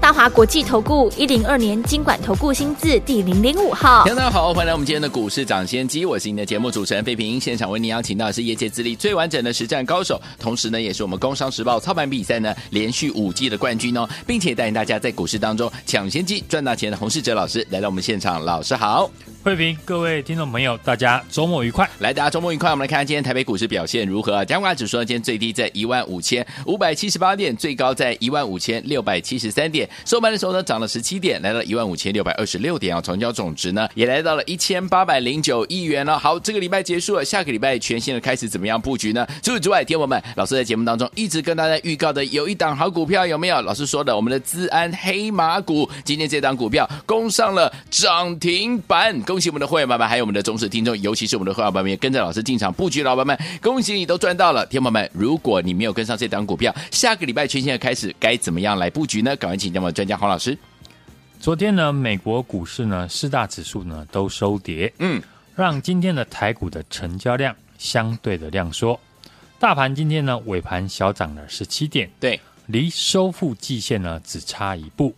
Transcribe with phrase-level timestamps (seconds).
[0.00, 19.10] 大华国际投顾一零二年金管投顾新字第零零五号，大家好，欢迎来我们今天的股市涨先机，我是您的节目主持人费平，现场为您邀请到的是业界资历最完整的实战高手，同时呢，也是我们工商时报操盘比赛呢连续五季的冠军哦，并且带领大家在股市当中抢先机赚大钱的洪世哲老师来到我们现场，老师好，
[19.42, 24.44] 费平，各位听众朋友，大家周末愉快，来，大家周末愉快，我们来看看今天台北股市表现如何？
[24.44, 30.58] 加权指数呢，今天最低在一万五千五百七十八点，最高在一万五千六百七十三点，收盘的时候呢。
[30.68, 33.00] 涨了十七点，来到一万五千六百二十六点啊！
[33.00, 36.18] 成交总值呢也来到了一千八百零九亿元了。
[36.18, 39.26] 好，这个礼拜结束了，下个礼拜全新的开始，怎么样布局呢？
[39.42, 43.62] 除此之外，天友们，老师在节目当中一直跟大家预告的有一档好股票，有没有？
[43.62, 54.66] 老师说的，我们的资安黑马股，今天这档股票攻上了涨停板，恭喜我们的会员们，还有我们的忠实听众，尤其是我们的会员们，跟着老师进场布局，老板们，恭喜你都赚到了。
[54.66, 59.34] 天友们，如果你没有跟上这档股票，下个礼拜全新的开始，该怎么样来布局呢？
[59.36, 60.56] 赶快请教我们专家黄老师。
[61.40, 65.22] 昨天呢，美国股市呢四大指数呢都收跌，嗯，
[65.54, 68.98] 让今天的台股的成交量相对的量缩。
[69.60, 75.14] 大盘今天呢尾盘小涨了十七点，对，离收复季线呢只差一步。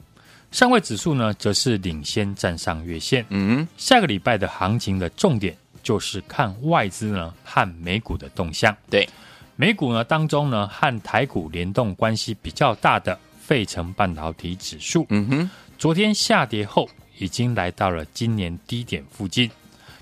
[0.51, 8.77] 上位指数呢则是领先站上月线，嗯，下个礼拜的行情的重点就是看外资呢和美股的动向。
[8.91, 9.09] 对，
[9.57, 13.19] 美股呢当中呢和台股联动关系比较大的
[13.51, 15.51] 费城半导体指数，嗯哼。
[15.77, 19.51] 昨天下跌后，已经来到了今年低点附近，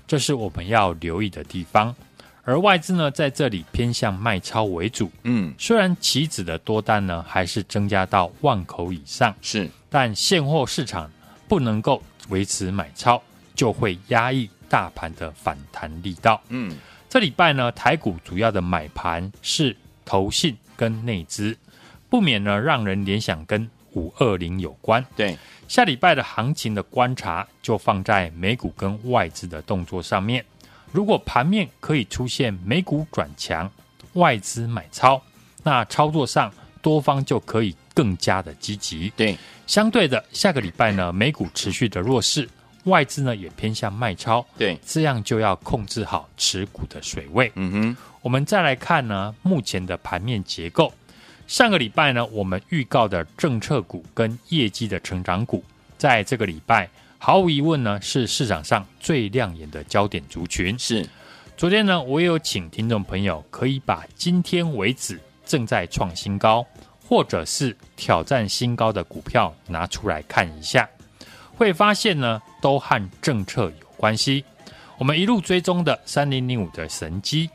[0.05, 1.95] 这是我们要留意的地方。
[2.43, 5.11] 而外资呢，在这里偏向卖超为主。
[5.23, 11.09] 嗯，虽然期指的多单呢还是增加到万口以上，是，但现货市场
[11.47, 13.19] 不能够维持买超，
[13.55, 16.39] 就会压抑大盘的反弹力道。
[16.49, 16.77] 嗯，
[17.09, 21.57] 这礼拜呢，台股主要的买盘是投信跟内资，
[22.09, 25.05] 不免呢让人联想跟五二零有关。
[25.15, 25.37] 对。
[25.67, 30.43] 下礼拜的行情的观察就放在美股跟外资的动作上面。
[30.91, 33.69] 如果盘面可以出现美股转强，
[34.13, 35.21] 外资买超，
[35.61, 39.13] 那操作上多方就可以更加的积极。
[39.15, 39.37] 对，
[39.67, 42.49] 相对的，下个礼拜呢，美股持续的弱势，
[42.85, 44.43] 外资呢也偏向卖超。
[44.57, 47.51] 对，这样就要控制好持股的水位。
[47.53, 50.91] 嗯哼，我们再来看呢，目前的盘面结构。
[51.49, 55.63] 上个礼拜呢，我们预告的政策股跟业绩的成长股，
[55.97, 56.87] 在这个礼拜
[57.17, 60.77] 毫无疑问呢，是市场上最亮眼的焦点族群。
[60.77, 61.03] 是，
[61.57, 66.63] 昨天呢，我也有请听众朋友可以把今天为止正在创新高
[67.03, 70.87] 或者是挑战新高的股票拿出来看一下，
[71.55, 74.45] 会发现呢，都和政策有关系。
[74.99, 77.49] 我们一路追踪的三零零五的神机。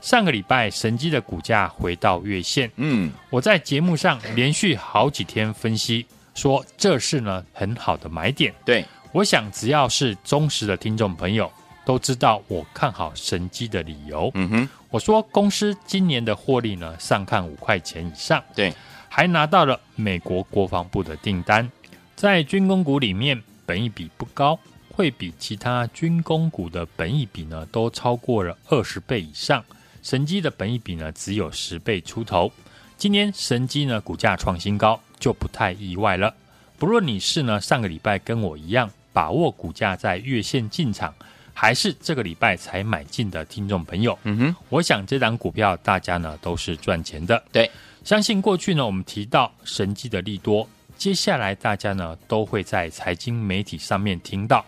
[0.00, 2.70] 上个礼拜，神机的股价回到月线。
[2.76, 8.54] 嗯，我在节目上连续好几天分析，说这是呢很好的买点。
[8.64, 11.50] 对，我想只要是忠实的听众朋友
[11.84, 14.30] 都知道我看好神机的理由。
[14.34, 18.42] 嗯哼，我说公司今年的获利呢上看五块钱以上。
[18.54, 18.72] 对，
[19.08, 21.70] 还拿到了美国国防部的订单，
[22.16, 24.58] 在军工股里面，本益比不高，
[24.90, 29.62] 会比其他军工股的本益比呢都超过了二十倍以上。
[30.02, 32.50] 神机的本益比呢只有十倍出头，
[32.96, 36.34] 今年神机呢股价创新高就不太意外了。
[36.78, 41.14] 不论你是呢上个礼拜跟我一样把握股价在月线进场，
[41.52, 47.42] 还是这个礼拜才买进的听众朋友，嗯哼，我想这档股票大家呢都是赚钱的。
[47.52, 47.70] 对，
[48.02, 50.66] 相信过去呢我们提到神机的利多，
[50.96, 54.64] 接下来大家呢都会在财经媒体上面听到。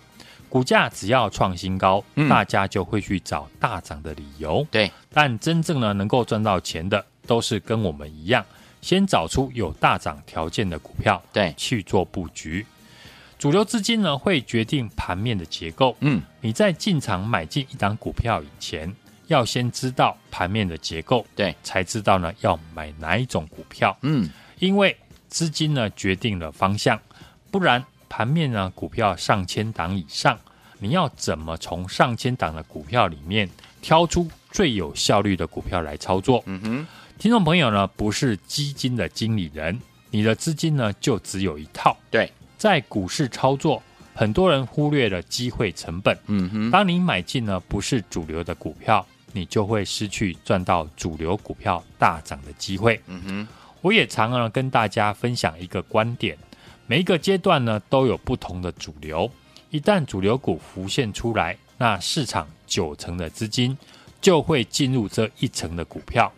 [0.52, 4.66] 股价只要创新高，嗯，大家就会去找大涨的理由。
[4.70, 8.44] 对，但真正呢能够赚到钱的，都是跟我们一样，
[8.82, 12.66] 先找出有大涨条件的股票，对，去做布局。
[13.38, 15.96] 主流资金呢会决定盘面的结构。
[16.00, 18.94] 嗯，你在进场买进一档股票以前，
[19.28, 23.96] 要先知道盘面的结构，对，才知道呢要买哪一种股票。
[24.02, 24.28] 嗯，
[24.58, 24.94] 因为
[25.28, 27.00] 资金呢决定了方向，
[27.50, 27.82] 不然。
[28.12, 30.38] 盘面呢，股票上千档以上，
[30.80, 33.48] 你要怎么从上千档的股票里面
[33.80, 36.42] 挑出最有效率的股票来操作？
[36.44, 36.86] 嗯哼，
[37.18, 39.80] 听众朋友呢，不是基金的经理人，
[40.10, 41.96] 你的资金呢就只有一套。
[42.10, 43.82] 对，在股市操作，
[44.12, 46.14] 很多人忽略了机会成本。
[46.26, 53.00] 嗯哼，当你买进呢不是主流的股票，你就会失去赚到主流股票大涨的机会。
[53.06, 53.48] 嗯哼。
[53.80, 56.38] 我也常常跟大家分享一个观点：
[56.86, 59.30] 每一个阶段呢都有不同的主流，
[59.70, 63.76] 一旦主流股浮现出来，那市场九成的资金
[64.20, 66.30] 就会进入这一层的股票。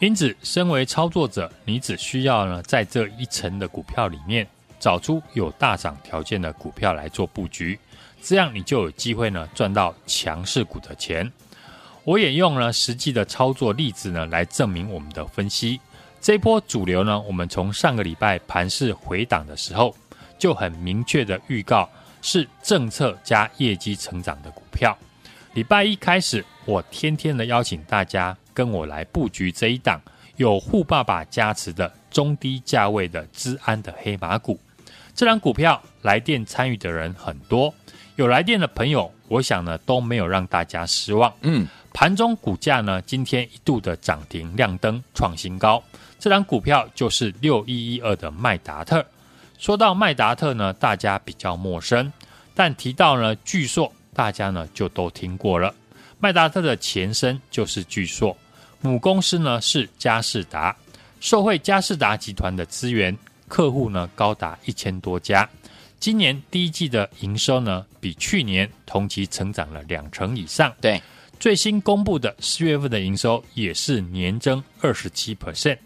[0.00, 4.46] 因此，身为操作者，你只需要呢在这一层的股票里面
[4.80, 7.78] 找出有大涨条件的股票来做布局，
[8.20, 11.30] 这样你就有机会呢赚到强势股的钱。
[12.04, 15.80] 我也用了实际的操作例子呢来证明我们的分析。
[16.22, 19.92] 这波主流呢，我们从上个礼拜盘市回档的时候，
[20.38, 21.90] 就很明确的预告
[22.22, 24.96] 是政策加业绩成长的股票。
[25.54, 30.00] 礼拜一开始，我天天的邀请大家跟我来布局这一档
[30.36, 34.56] 有富爸爸加持的中低价位的资安的黑马股。
[35.16, 37.74] 这档股票来电参与的人很多，
[38.14, 41.34] 有来电的朋友，我想呢都没有让大家失望。
[41.40, 45.82] 嗯，盘中股价呢今天一度的涨停亮灯创新高。
[46.22, 49.04] 这档股票就是六一一二的麦达特。
[49.58, 52.12] 说到麦达特呢，大家比较陌生，
[52.54, 55.74] 但提到呢巨硕，大家呢就都听过了。
[56.20, 58.36] 麦达特的前身就是巨硕，
[58.80, 60.76] 母公司呢是佳士达，
[61.18, 63.18] 受惠佳士达集团的资源，
[63.48, 65.50] 客户呢高达一千多家。
[65.98, 70.72] 今年第一季的营收呢，比去年同期成长了两成以上。
[70.80, 71.02] 对，
[71.40, 75.78] 最新公布的四月份的营收也是年增二十七 percent。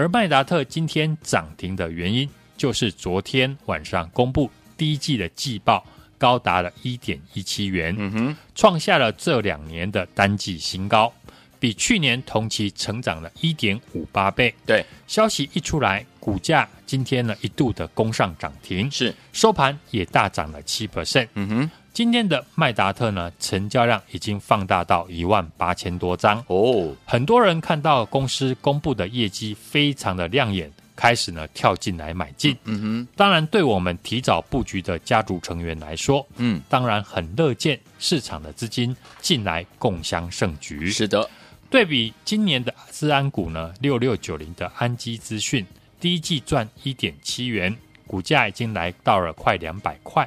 [0.00, 2.26] 而麦达特今天涨停的原因，
[2.56, 5.86] 就是昨天晚上公布第一季的季报
[6.16, 11.12] 高达了一点一七元，嗯哼，创下了这两年的单季新高，
[11.58, 14.54] 比去年同期成长了一点五八倍。
[14.64, 21.70] 对，消息一出来，股价今天呢一度的攻上涨停，是收盘也大涨了七 percent，嗯哼。
[21.92, 26.94] 今天的麦达特呢，成交量已经放大到一万八千多张哦。
[27.04, 32.56] 很多人看到公司公布的业绩非常的亮眼，开始呢跳进来买进。
[32.64, 40.90] 嗯哼，当然对我们提早布局的家族成员来说，嗯，当然很乐见市场的资金进来共襄盛举。
[40.90, 41.28] 是的，
[41.68, 45.66] 对比今年的资安股呢，六六九零的安基资讯，
[45.98, 47.76] 第一季赚一点七元，
[48.06, 50.26] 股价已经来到了快两百块。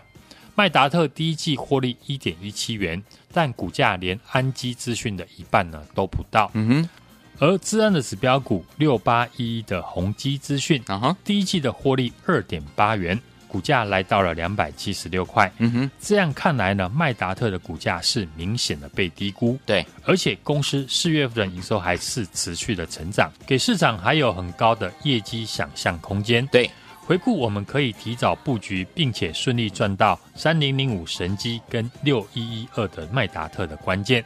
[0.56, 3.02] 麦达特第一季获利一点一七元，
[3.32, 6.52] 但股价连安基资讯的一半呢都不到。
[6.54, 6.90] 嗯哼，
[7.40, 15.52] 而资安的指标股六八一一的宏基资讯，啊哈，第一季的获利二点八元，股价来到了两百七十六块。
[15.58, 19.58] 嗯哼，这样看来呢，麦达特的股价是明显的被低估。
[19.66, 26.46] 对，而且公司四月份的营收还是持续的成长，给市场还有很高的业绩想象空间。
[26.52, 26.70] 对。
[27.06, 34.24] 回顾，我们可以提早布局，并且顺利赚到三零零五神机跟六一一二的麦达特的关键，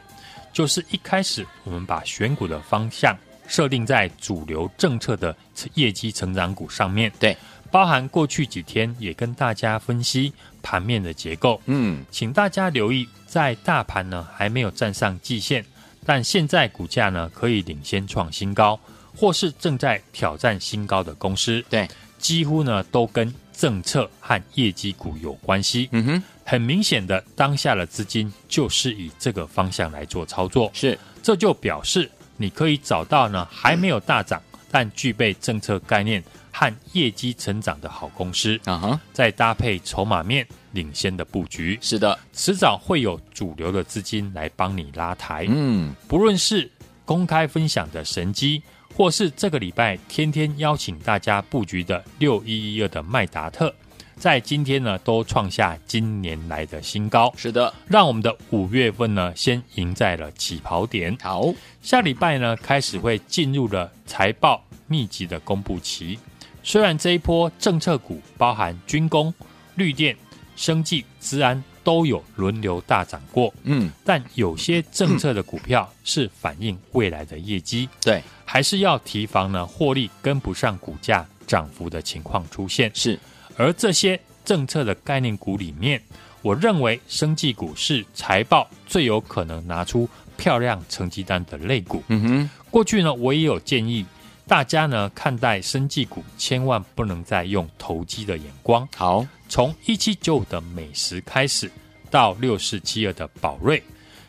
[0.52, 3.16] 就是一开始我们把选股的方向
[3.48, 5.36] 设定在主流政策的
[5.74, 7.12] 业绩成长股上面。
[7.18, 7.36] 对，
[7.68, 10.32] 包含过去几天也跟大家分析
[10.62, 11.60] 盘面的结构。
[11.66, 15.64] 嗯，请大家留意，在大盘呢还没有站上季线，
[16.06, 18.78] 但现在股价呢可以领先创新高，
[19.16, 21.60] 或是正在挑战新高的公司。
[21.68, 21.88] 对。
[22.18, 25.88] 几乎呢都跟政策和业绩股有关系。
[25.92, 30.70] 嗯哼，很明显的，当下的资金就是以这个方向来做操作。
[30.74, 36.22] 是，这就表示你可以找到呢还没有大涨，但具备政策概念
[36.52, 38.60] 和业绩成长的好公司。
[38.64, 41.78] 啊哈，再搭配筹码面领先的布局。
[41.80, 45.46] 是的，迟早会有主流的资金来帮你拉抬。
[45.48, 46.70] 嗯，不论是
[47.04, 48.62] 公开分享的神机。
[48.98, 53.72] 或是这个礼拜天天邀请大家布局的六一一二的麦达特，
[54.16, 57.32] 在今天呢都创下今年来的新高。
[57.36, 61.16] 是的，让我们的五月份呢先赢在了起跑点。
[61.22, 66.18] 好，下礼拜呢开始会进入了财报密集的公布期。
[66.64, 69.32] 虽然这一波政策股包含军工、
[69.76, 70.16] 绿电、
[70.56, 71.62] 生技、资安。
[71.84, 82.90] 都有轮流大涨过，嗯，但有些政策的股票是反映未来的业绩，对，还是要提防呢，获利跟不上股价涨幅的情况出现。
[82.94, 83.20] 是，
[83.58, 86.02] 而这些政策的概念股里面，
[86.40, 92.02] 我认为生技股是财报最有可能拿出漂亮成绩单的类股。
[92.08, 94.06] 嗯哼，过去呢，我也有建议
[94.46, 98.88] 大家呢，看待生技股千万不能再用投机的眼光。
[98.96, 99.26] 好。
[99.50, 101.70] 从一七九五的美食开始，
[102.10, 103.82] 到六四七二的宝瑞，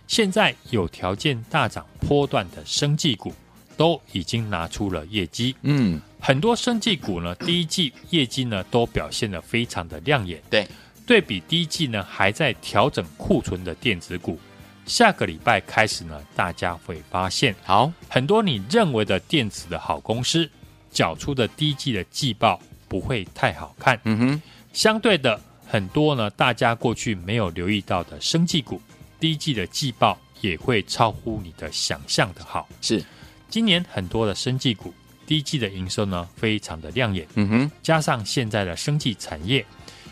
[0.07, 3.33] 现在有条件大涨波段的生技股，
[3.79, 5.55] 都已经拿出了业绩。
[5.62, 10.43] 嗯，很多生技股呢，第一季业绩呢都表现得非常的亮眼。
[10.50, 10.67] 对，
[11.07, 14.38] 对比第一季呢还在调整库存的电子股，
[14.86, 20.50] 下个礼拜开始呢，大家会发现，好，很多你认为的电子的好公司，
[20.91, 22.59] 缴出的第一季的季报
[22.89, 23.98] 不会太好看。
[24.03, 24.41] 嗯哼，
[24.74, 28.81] 相对的，很多呢，大家过去没有留意到的生技股，
[29.21, 32.67] 第一季的季报也会超乎你的想象的好。
[32.81, 33.01] 是，
[33.49, 34.93] 今年很多的生技股
[35.25, 37.27] 第一季的营收呢，非常的亮眼。
[37.35, 39.65] 嗯哼，加上现在的生技产业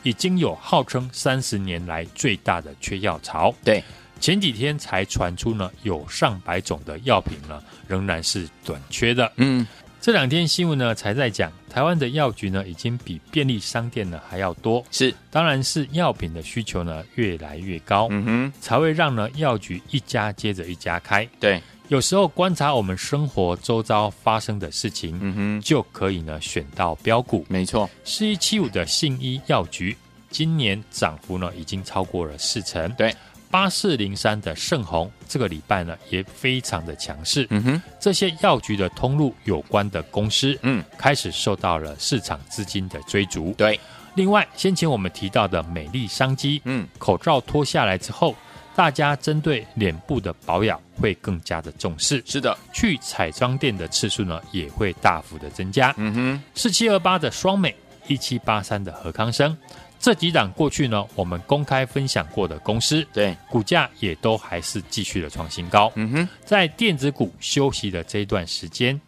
[0.04, 3.54] 已经有号称三十年来最大的缺药潮。
[3.64, 3.84] 对。
[4.20, 9.32] 前几天才传出呢，有上百种的药品呢，仍然是短缺的。
[9.36, 9.64] 嗯，
[10.02, 14.84] 这两天新闻呢，才在讲台湾的药局呢，已经比便利商店呢还要多。
[14.90, 21.24] 是，当然是药品的需求呢越来越高，嗯哼，才会让呢药局一家接着一家开。
[21.40, 27.46] 对，有时候观察我们生活周遭发生的事情，嗯哼，就可以呢选到标股。
[27.48, 29.96] 没错，四一七五的信一药局，
[30.30, 32.92] 今年涨幅呢已经超过了四成。
[32.94, 33.16] 对。
[33.50, 37.48] 八四零三的盛虹，这个礼拜呢也非常的强势。
[37.50, 43.54] 嗯哼，这些药局的通路有关的公司，嗯，开始受到了市场资金的追逐。
[43.54, 43.80] 对，
[44.16, 48.36] 另外先前我们提到的美丽商机，嗯，口罩脱下来之后，
[48.78, 52.22] 大家针对脸部的保养会更加的重视。
[52.28, 55.92] 是的，去彩妆店的次数呢也会大幅的增加。
[55.98, 57.76] 嗯哼，四七二八的双美，
[58.08, 59.58] 一七八三的何康生。
[60.00, 65.92] 这几档过去呢，我们公开分享过的公司，对股价也都还是继续的创新高。
[65.96, 69.02] 嗯哼，在电子股休息的这一段时间，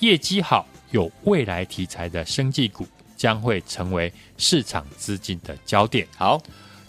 [0.00, 6.06] 业绩好、有未来题材的生技股将会成为市场资金的焦点。
[6.14, 6.38] 好，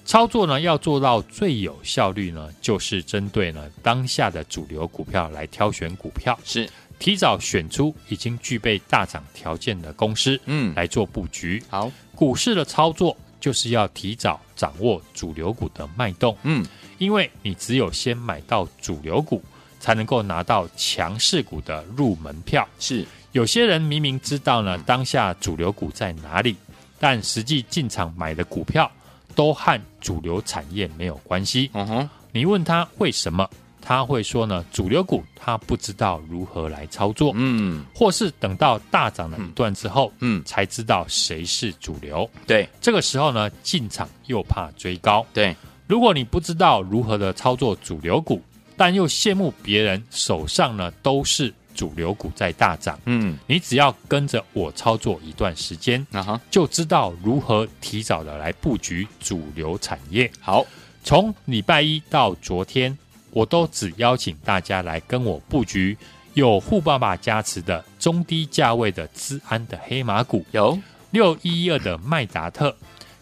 [0.06, 6.70] 操作呢要做到最有效率呢，就是针对呢当下的主流股票来挑选股票，是。
[6.98, 11.62] 提早选出已经具备大涨条件的公司，嗯，来做布局。
[11.70, 13.18] 好，股市的操作。
[13.38, 16.66] 就是要提早掌握主流股的脉动，嗯，
[16.98, 19.40] 因为你只有先买到主流股，
[19.80, 22.68] 才能够拿到强势股的入门票。
[22.80, 26.56] 是，有些人明明知道呢，当下主流股在哪里，
[27.00, 28.92] 但实际进场买的股票
[29.36, 31.70] 都和主流产业没有关系。
[31.74, 33.48] 嗯哼，你问他为什么？
[33.88, 42.28] 他会说呢，主流股他不知道如何来操作，嗯，或是等到大涨了一段之后，嗯，才知道谁是主流。
[42.48, 45.24] 对，这个时候呢，进场又怕追高。
[45.32, 48.42] 对，如果你不知道如何的操作主流股，
[48.76, 60.32] 但又羡慕别人手上呢都是主流股在大涨，嗯，你只要跟着我操作一段时间，啊哈，就知道如何提早的来布局主流产业。
[60.40, 60.66] 好，
[61.04, 62.98] 从礼拜一到昨天。
[63.32, 65.98] 我都只邀请大家来跟我布局
[66.36, 70.80] 有富爸爸加持的中低价位的资安的黑马股，有。
[71.12, 72.74] 六一一二的麦达特，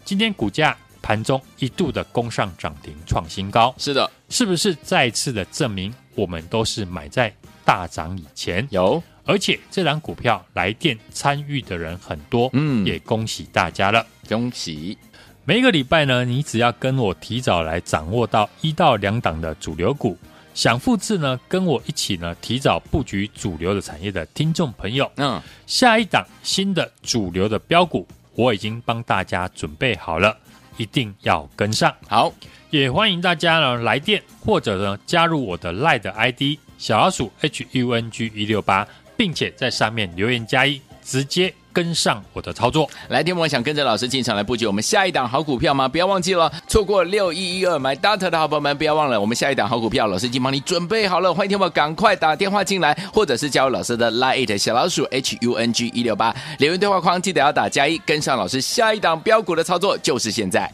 [0.06, 7.34] 今天股价盘中一度的攻上涨停创新高，是的，是不是再次的证明我们都是买在
[7.66, 8.68] 大涨以前？
[8.72, 14.98] 有，而且这档股票来电参与的人很多，嗯，也恭喜大家了，恭喜。
[15.46, 20.18] 每一个礼拜呢，你只要跟我提早来掌握到一到两档的主流股，
[20.54, 30.38] 想复制呢，跟我一起呢提早布局主流的产业的听众朋友，嗯，下一档新的主流的标股，我已经帮大家准备好了，
[30.78, 31.94] 一定要跟上。
[32.08, 32.32] 好，
[32.70, 36.42] 也欢迎大家呢来电或者呢加入我的 LINE 的 ID
[36.78, 41.54] 小老鼠 H U N G 一六八，并且在上面留言加一，直接。
[41.74, 45.88] 跟上我的操作，来天，我想跟着老师进场来布局我们下一档好股票吗？
[45.88, 51.34] 不要忘记了，错过六一一二买 data 的好朋友们，不要忘了，我们下一档好股票，老师已经帮你准备好了。
[51.34, 60.72] 欢迎天宝赶快打电话进来，或者是加入老师的 Line 小老鼠 H U N G 一六八，留言对话框记得要打加一，跟上老师下一档标股的操作就是现在。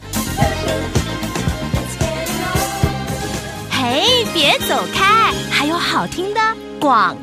[3.82, 6.40] 嘿，别走开，还有好听的
[6.78, 7.16] 广。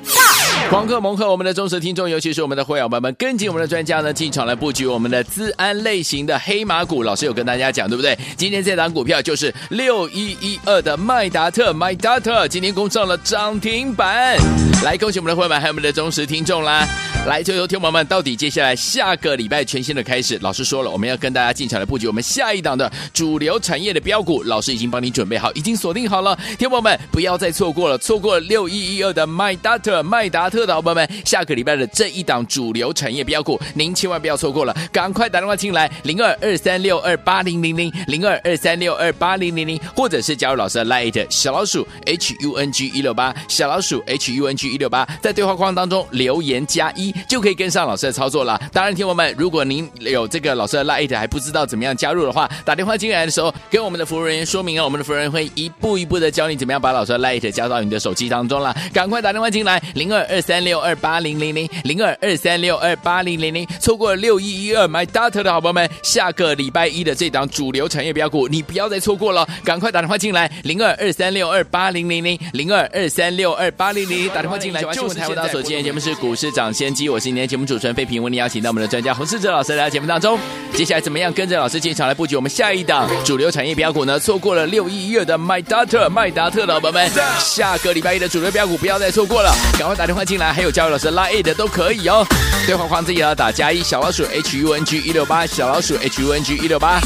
[0.70, 7.04] 狂贺猛贺我们的忠实听众，尤其是我们的会员朋友们，跟紧我们的专家呢，进场来布局我们的资安类型的黑马股。
[7.04, 8.18] 老师有跟大家讲，对不对？
[8.36, 14.38] 今天这档股票就是六一一二的麦达特，麦达特今天攻上了涨停板。
[14.84, 16.86] 来，恭喜我们的会员们，还有我们的忠实听众啦！
[17.26, 24.44] 来，就由听众们，到底接下来下个礼拜全新的开始，老师说了，我们要跟大家进场来布局我们下一档的主流产业的标股。
[24.44, 30.57] 老师已经帮你准备好，已经锁定好了，听众们不要再错过了，错过了六一一二的麦达特，麦达特。
[30.58, 48.60] 特的伙伴们，下个礼拜的这一档主流产业标股，您千万不要错过了，赶快打电话进来，零二二三六二八零零零，零二二三六二八零零零，或者是加入老师的 Light 小老鼠 H U N G 一六八，小老鼠 H U N G 一六八，在对话框当中留言加一，就可以跟上老师的操作了。
[48.74, 58.76] 当然，听友们，如果您有这个老师的 Light 还不知道怎么样加入的话，打电话进来的时候，跟我们的服务人员说明啊，我们的服务人员会一步一步的教你怎么样把老师的 Light 加到你的手机当中了。
[58.92, 60.37] 赶快打电话进来，零二二。
[60.38, 75.60] 二三六二八零零零零二二三六二八零零零，错过了六一一二 My Doctor 的好朋友们，下个礼拜一的这档主流产业标股，你不要再错过了，赶快打电话进来，零二二三六二八零零零零二二三六二八零零，打电话进来就是台湾大所。
[75.60, 80.38] 今天节目是股市涨先机，我是今天节目主持人费平，为您邀请到我们的专家洪世哲老师来到节目当中。
[80.76, 84.20] 接下来怎么样跟着老师进场来布局我们下一档主流产业标股呢？
[84.20, 92.28] 错过了六一一二的 My Doctor 麦达特的好朋友们，下个礼拜一的主流标股不要再错过了，赶快打电话进来，还有教育老师拉 A 的都可以哦。
[92.66, 97.00] 对话框自己要打加一小老鼠 H U N G 一六八小老鼠 H U N G 一六八。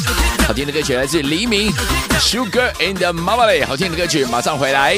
[0.47, 1.71] 好听的歌曲来自黎明
[2.19, 4.97] Sugar in the Mamale，好听的歌曲马上回来。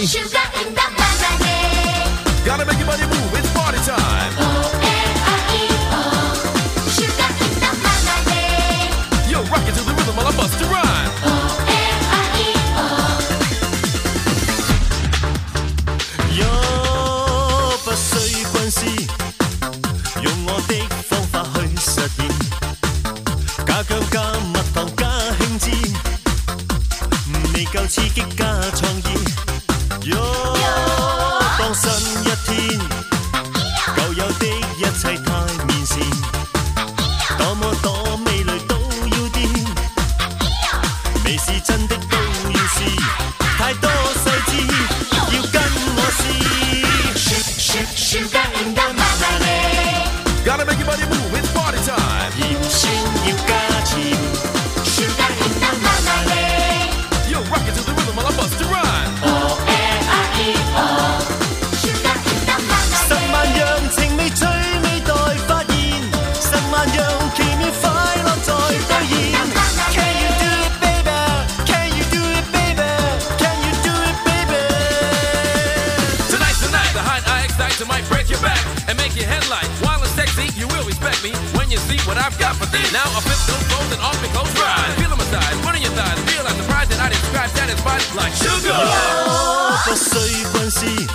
[90.13, 91.12] 所关，欢喜。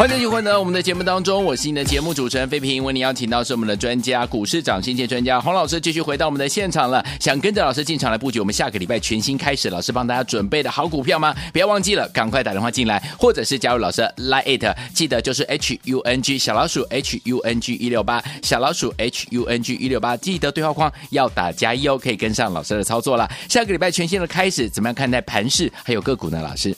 [0.00, 7.04] 欢迎继续回到我们的节目当中，我是你的节目主持人费平，为你邀请到是我们的专家，股市涨先机专家洪老师，继续回到我们的现场了。
[7.20, 11.36] 想跟着老师进场来布局我们下个礼拜全新开始，老师帮大家准备的好股票吗？
[11.52, 19.62] 不要忘记了，赶快打电话进来，或者是加入老师 Line it，记得就是 H U N G 小老鼠 H U N G 一六八小老鼠 H U N
[19.62, 23.30] G 一六八，记得对话框要打加一哦，可以跟上老师的操作了。
[23.50, 26.40] 下个礼拜全新的开始，怎么样看待盘势还有个股呢？
[26.40, 26.74] 老师？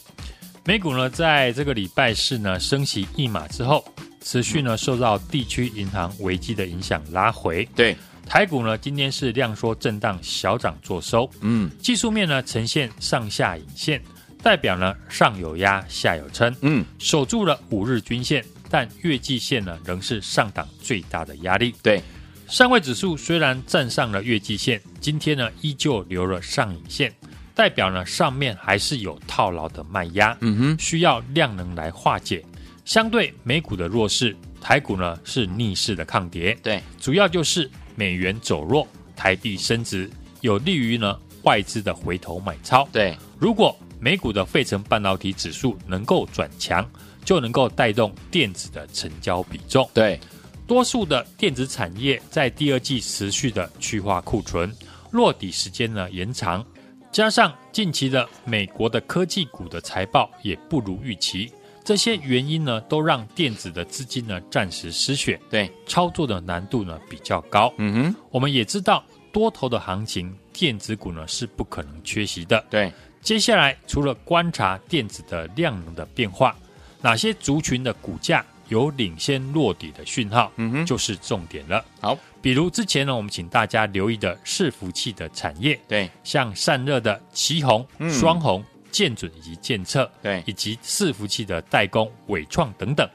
[0.64, 3.84] 美股呢，在这个礼拜四呢升息一码之后，
[4.20, 7.68] 持续呢受到地区银行危机的影响拉回。
[7.74, 7.96] 对，
[8.28, 11.28] 台股呢今天是量缩震荡小涨作收。
[11.40, 14.00] 嗯，技术面呢呈现上下影线，
[14.40, 16.54] 代表呢上有压下有撑。
[16.60, 21.74] 嗯，守住了五日均线，但月季线呢仍是上档最大的压力。
[21.82, 22.00] 对，
[22.46, 27.12] 上位指数虽然站上了月季线，今天呢依旧留了上影线。
[27.54, 32.44] 代表呢，上面还是有套牢的卖压，嗯哼，需要量能来化解。
[32.84, 40.10] 相对美股的弱势，台股呢是逆势的抗跌，对，主要就是美元走弱，台币升值，
[40.40, 42.88] 有利于呢外资的回头买超。
[42.90, 46.84] 对，如果美股的费城半导体指数能够转强，
[47.24, 49.88] 就能够带动电子的成交比重。
[49.94, 50.18] 对，
[50.66, 54.74] 多数的电子产业在第二季持续的去化库存，
[55.12, 56.64] 落底时间呢延长。
[57.12, 61.52] 加上近期的美国的科技股的财报也不如预期，
[61.84, 67.70] 这些原因呢，都让电子的资金呢暂时失血，对操作的难度呢比较高。
[67.76, 72.64] 嗯哼，我们也知道多头的行情，电子股呢是不可能缺席的。
[72.70, 76.56] 对，接下来除了观察电子的量能的变化，
[77.02, 81.84] 哪些族群的股价有领先落底的讯号，嗯哼，就是重点了。
[82.00, 93.08] 好，比如之前呢，我们请大家留意的伺服器的产业，对，像散热的奇鋐、双红、建准以及建测，对，以及伺服器的代工伟创等等，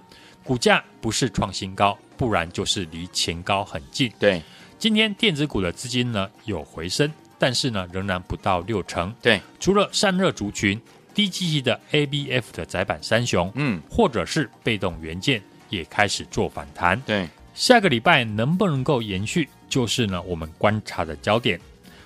[0.43, 4.11] 股价不是创新高，不然就是离前高很近。
[4.17, 4.41] 对，
[4.79, 9.13] 今天电子股的资金呢有回升，但是呢仍然不到六成。
[9.21, 10.81] 对，除了散热族群。
[11.13, 17.01] 低基期的 ABF 的窄板三雄，嗯，或者是被动元件也开始做反弹。
[17.07, 21.59] 对，下个礼拜能不能够延续，就是呢我们观察的焦点。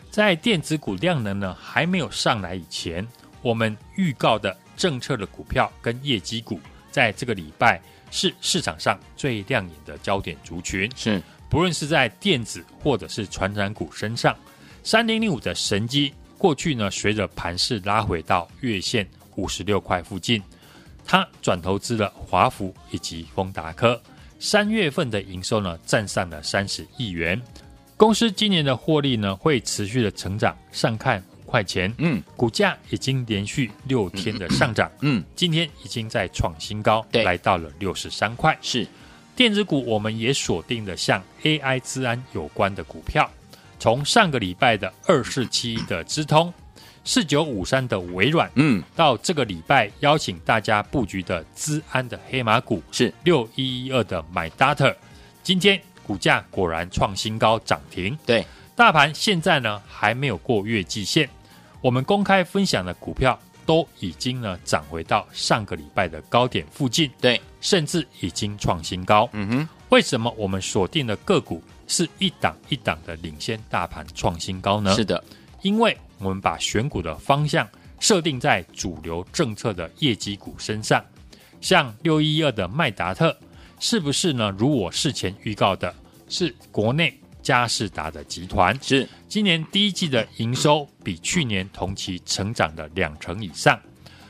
[0.09, 3.05] 在电子股量能呢还没有上来以前，
[3.41, 6.57] 我们预告的政策的股票跟业绩股，
[6.89, 10.89] 在这个礼拜是市场上最亮眼的焦点族群。
[10.95, 14.33] 是，不论是在电子或者是传染股身上，
[14.85, 16.13] 三零零五的神机。
[16.37, 20.41] 过去呢，随着盘势拉回到月线五十六块附近，
[21.03, 24.01] 它转投资了华孚以及丰达科。
[24.43, 27.39] 三月份的营收呢，占上了三十亿元。
[27.95, 31.93] 公司今年的获利呢，会持续的成长，上看五块钱。
[31.99, 34.91] 嗯，股价已经连续六天的上涨。
[35.01, 38.57] 嗯，今天已经在创新高，来到了六十三块。
[38.63, 38.87] 是
[39.35, 43.29] 电子股，我们也锁定了像 AI 资安有关的股票。
[43.77, 46.51] 从上个礼拜的二四七的资通，
[47.03, 54.95] 四九五三的微软，嗯，到这个礼拜邀请大家布局的资安的黑马股是六一一二的 MyData，
[55.43, 58.17] 今天股价果然创新高涨停。
[58.25, 61.29] 对，大盘现在呢还没有过月季线，
[61.81, 69.27] 我们公开分享的股票都已经呢涨回到上个礼拜的高点附近，对，甚至已经创新高。
[69.33, 71.61] 嗯哼，为什么我们锁定的个股？
[71.87, 74.95] 是一档一档的领先大盘创新高呢？
[74.95, 75.21] 是的，
[75.61, 77.67] 因为我们把选股的方向
[77.99, 81.03] 设定在主流政策的业绩股身上，
[81.59, 83.35] 像六一二的麦达特，
[83.79, 84.53] 是不是呢？
[84.57, 85.93] 如我事前预告的，
[86.29, 93.79] 是国内佳士达的集团，是今年第一季的营收比去年同期成长了两成以上，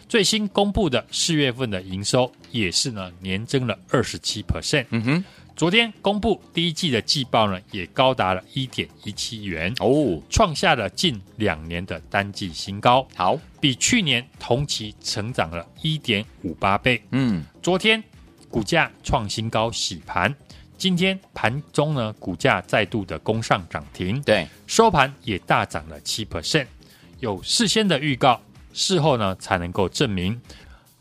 [0.08, 4.86] 最新公布的四月份的营收也是呢年增了二十七 percent。
[4.90, 5.26] 嗯哼。
[5.62, 13.08] 昨天公布第一季的季报呢，也高达了一点一七元哦，创下了近两年的单季新高。
[13.16, 17.00] 好，比去年同期成长了一点五八倍。
[17.12, 18.04] 嗯，昨天
[18.50, 20.34] 股价创新高洗盘，
[20.80, 24.20] 今天盘中呢，股价再度的攻上涨停。
[24.24, 26.66] 对，收盘也大涨了七 percent。
[27.20, 28.42] 有事先的预告，
[28.74, 30.42] 事后呢才能够证明。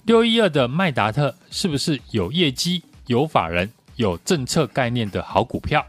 [0.05, 3.73] 六一二的麦达特是不是有业绩、有法人？
[4.01, 5.87] 有政策概念的好股票，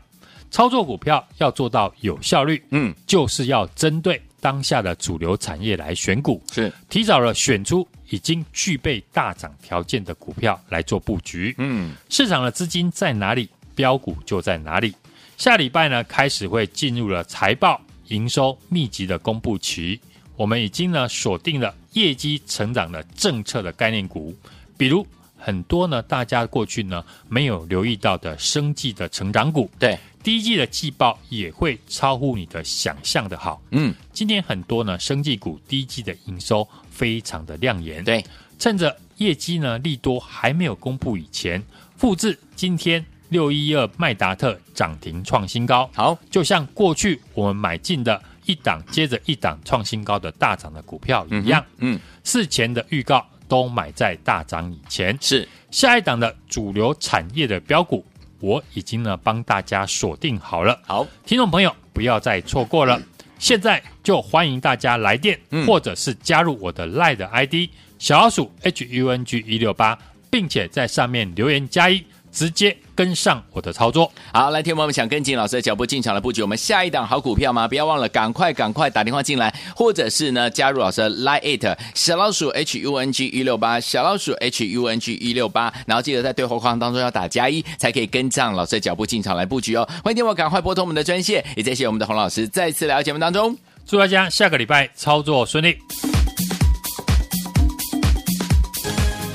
[0.52, 14.94] 操作股票要做到有效率，嗯，就是要针对当下的主流产业来选股，是提早了选出已经具备大涨条件的股票来做布局，嗯，市场的资金在哪里，标股就在哪里。
[15.38, 19.98] 下礼拜呢，开始会进入了财报营收密集的公布期，
[20.36, 24.36] 我们已经呢锁定了业绩成长的政策的概念股，
[24.78, 25.08] 比如。
[25.44, 33.60] 很多呢，大家过去呢没有留意到的生技的成长股，对，第一季的季报也会超乎你的想象的好。
[33.72, 38.24] 嗯，今天很多呢生技股第一季的营收非常的亮眼，对，
[38.60, 41.62] 趁着业绩呢利多还没有公布以前，
[41.98, 45.90] 复制今天六一二麦达特涨停创新高。
[45.96, 53.26] 好，就像过去我们买进的一档接着一档创新高的大涨的股票一样，嗯，事前的预告。
[53.52, 55.46] 都买在大涨以前，是。
[55.72, 58.06] 下一档的主流产业的标股，
[58.40, 60.80] 我已经呢帮大家锁定好了。
[60.88, 63.02] 好，听众朋友不要再错过了，
[63.38, 72.02] 现在就欢迎大家来电，嗯、或者是加入我的 LINE 的 ID 小老鼠 HUNG 一六八，并且在上面留言加一。
[72.32, 77.68] 直接跟上我的操作，好，来，听我们想跟进老师的脚步进场来布局，我们下一档好股票吗？
[77.68, 89.88] 不要忘了，赶快赶快打电话进来，或者是呢加入老师的 Line it 小老鼠 H U N G 一六八小老鼠 H U N G 一六八，然后记得在对话框当中要打加一，才可以跟上老师的脚步进场来布局哦。
[90.04, 96.21] 欢迎听我赶快拨通我们的专线，也谢谢我们的洪老师再次来到节目当中，祝大家下个礼拜操作顺利。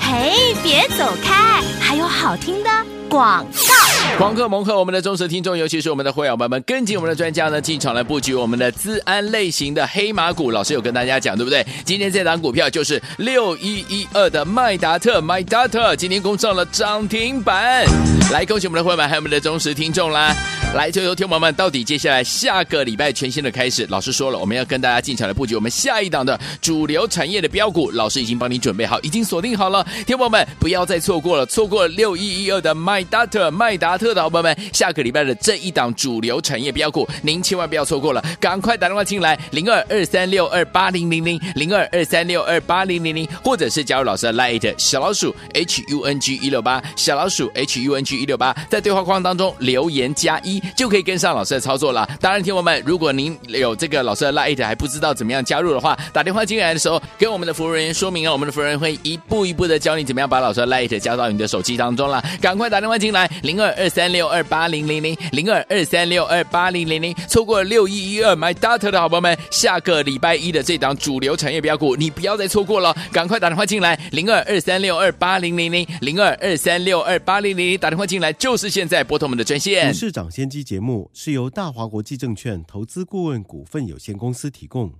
[0.09, 2.69] 嘿，别走开，还有好听的
[3.09, 3.86] 广告。
[4.17, 10.49] 狂客猛客，我们的忠实听众，尤其是我们的会员朋友们，跟紧我们的专家呢，进场来布局我们的资安类型的黑马股。
[10.49, 11.63] 老师有跟大家讲，对不对？
[11.85, 17.85] 今天这档股票就是六一一二的麦达特，MyData，今天攻上了涨停板。
[18.31, 20.35] 来，恭喜我们的会员们，还有我们的忠实听众啦！
[20.75, 27.91] 来，就由听友们，到底接下来下个礼拜全新的开始，老师说了，我们要跟大家进场来布局我们下一档的主流产业的标股。
[27.91, 33.86] 老师已经帮你准备好，已经锁定好了，听友们不要再错过了，错过六一一二的麦达特，麦达。
[33.87, 52.05] 达特的伙伴们，下个礼拜的这一档主流产业标股，您千万不要错过了，赶快打电话进来，零二二三六二八零零零，零二二三六二八零零零，或者是加入老师的 Light 小老鼠 H U N G 一六八，小老鼠 H U N G 一六八，在对话框当中留言加一，就可以跟上老师的操作了。
[52.19, 62.21] 当然，听友们，如果您有这个老师的 Light 还不知道怎么样加入的话，打电话进来的时候，跟我们的服务人员说明啊，我们的服务人员会一步一步的教你怎么样把老师的 Light 加到你的手机当中了。
[62.41, 79.87] 赶快打电话进来，零二二三六二八零零零，零二二三六二八零零零，错过六一一二 My Data 的好朋友们，下个礼拜一的这档主流产业标股，你不要再错过了，赶快打电话进来，零二二三六二八零零零，零二二三六二八零零零，打电话进来就是现在，拨通我们的专线。
[79.87, 84.93] 股市涨先机节目是由大华国际证券投资顾问股份有限公司提供，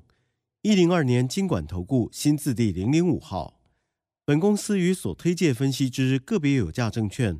[0.62, 3.56] 一零二年金管投顾新字第零零五号。
[4.26, 7.40] 本公司与所推介分析之个别有价证券